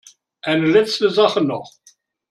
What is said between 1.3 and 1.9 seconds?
noch.